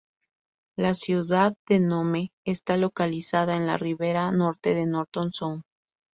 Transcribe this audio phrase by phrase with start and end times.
[0.77, 5.63] La ciudad de Nome está localizada en la ribera norte de Norton Sound.